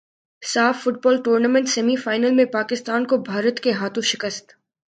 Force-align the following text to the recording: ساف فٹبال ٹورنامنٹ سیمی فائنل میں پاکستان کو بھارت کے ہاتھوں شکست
ساف 0.43 0.81
فٹبال 0.83 1.21
ٹورنامنٹ 1.23 1.69
سیمی 1.69 1.95
فائنل 1.95 2.33
میں 2.35 2.45
پاکستان 2.53 3.05
کو 3.07 3.17
بھارت 3.23 3.59
کے 3.59 3.71
ہاتھوں 3.71 4.03
شکست 4.03 4.51